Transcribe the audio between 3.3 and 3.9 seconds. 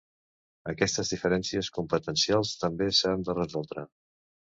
resoldre.